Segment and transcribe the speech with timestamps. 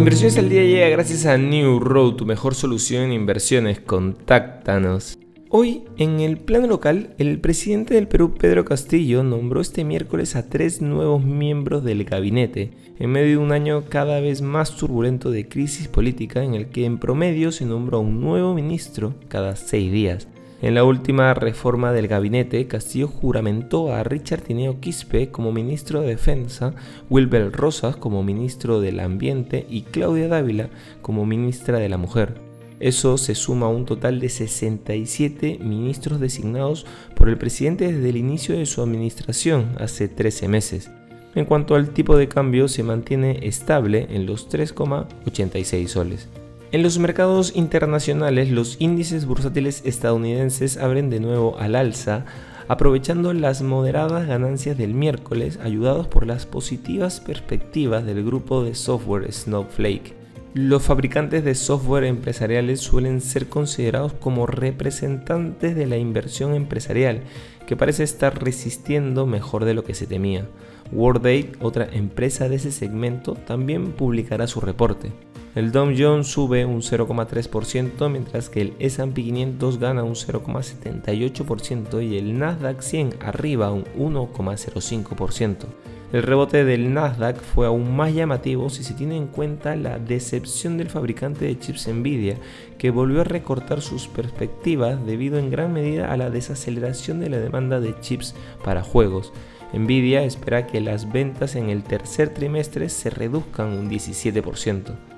[0.00, 3.80] Inversiones al día llega gracias a New Road, tu mejor solución en inversiones.
[3.80, 5.18] Contáctanos.
[5.50, 10.48] Hoy, en el plano local, el presidente del Perú, Pedro Castillo, nombró este miércoles a
[10.48, 15.50] tres nuevos miembros del gabinete, en medio de un año cada vez más turbulento de
[15.50, 19.92] crisis política en el que en promedio se nombró a un nuevo ministro cada seis
[19.92, 20.28] días.
[20.62, 26.08] En la última reforma del gabinete, Castillo juramentó a Richard Tineo Quispe como ministro de
[26.08, 26.74] Defensa,
[27.08, 30.68] Wilber Rosas como ministro del Ambiente y Claudia Dávila
[31.00, 32.34] como ministra de la Mujer.
[32.78, 36.84] Eso se suma a un total de 67 ministros designados
[37.14, 40.90] por el presidente desde el inicio de su administración, hace 13 meses.
[41.34, 46.28] En cuanto al tipo de cambio, se mantiene estable en los 3,86 soles.
[46.72, 52.24] En los mercados internacionales, los índices bursátiles estadounidenses abren de nuevo al alza,
[52.68, 59.32] aprovechando las moderadas ganancias del miércoles, ayudados por las positivas perspectivas del grupo de software
[59.32, 60.14] Snowflake.
[60.54, 67.22] Los fabricantes de software empresariales suelen ser considerados como representantes de la inversión empresarial,
[67.66, 70.46] que parece estar resistiendo mejor de lo que se temía.
[70.92, 75.10] Workday, otra empresa de ese segmento, también publicará su reporte.
[75.56, 82.18] El Dow Jones sube un 0,3%, mientras que el S&P 500 gana un 0,78% y
[82.18, 85.56] el Nasdaq 100 arriba un 1,05%.
[86.12, 90.78] El rebote del Nasdaq fue aún más llamativo si se tiene en cuenta la decepción
[90.78, 92.36] del fabricante de chips Nvidia,
[92.78, 97.38] que volvió a recortar sus perspectivas debido en gran medida a la desaceleración de la
[97.38, 99.32] demanda de chips para juegos.
[99.72, 105.09] Nvidia espera que las ventas en el tercer trimestre se reduzcan un 17%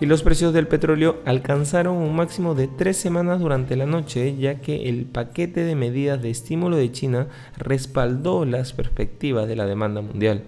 [0.00, 4.60] y los precios del petróleo alcanzaron un máximo de tres semanas durante la noche, ya
[4.60, 10.00] que el paquete de medidas de estímulo de China respaldó las perspectivas de la demanda
[10.00, 10.44] mundial.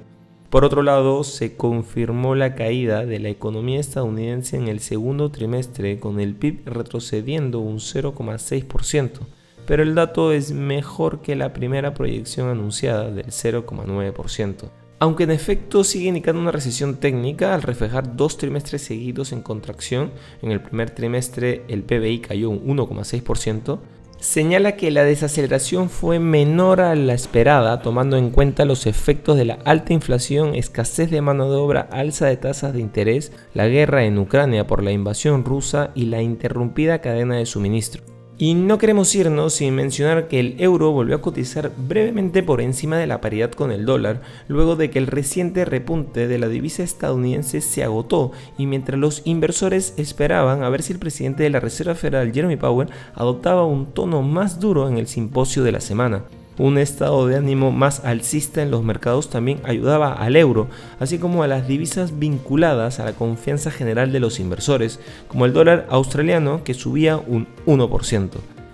[0.48, 6.00] Por otro lado, se confirmó la caída de la economía estadounidense en el segundo trimestre,
[6.00, 9.20] con el PIB retrocediendo un 0,6%,
[9.66, 15.82] pero el dato es mejor que la primera proyección anunciada del 0,9% aunque en efecto
[15.82, 20.90] sigue indicando una recesión técnica al reflejar dos trimestres seguidos en contracción, en el primer
[20.90, 23.80] trimestre el PBI cayó un 1,6%,
[24.20, 29.46] señala que la desaceleración fue menor a la esperada, tomando en cuenta los efectos de
[29.46, 34.04] la alta inflación, escasez de mano de obra, alza de tasas de interés, la guerra
[34.04, 38.04] en Ucrania por la invasión rusa y la interrumpida cadena de suministro.
[38.38, 42.96] Y no queremos irnos sin mencionar que el euro volvió a cotizar brevemente por encima
[42.96, 46.82] de la paridad con el dólar, luego de que el reciente repunte de la divisa
[46.82, 51.60] estadounidense se agotó y mientras los inversores esperaban a ver si el presidente de la
[51.60, 56.24] Reserva Federal, Jeremy Powell, adoptaba un tono más duro en el simposio de la semana.
[56.62, 60.68] Un estado de ánimo más alcista en los mercados también ayudaba al euro,
[61.00, 65.54] así como a las divisas vinculadas a la confianza general de los inversores, como el
[65.54, 68.28] dólar australiano que subía un 1%.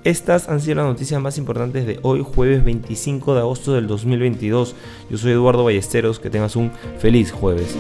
[0.05, 4.75] Estas han sido las noticias más importantes de hoy, jueves 25 de agosto del 2022.
[5.09, 7.75] Yo soy Eduardo Ballesteros, que tengas un feliz jueves.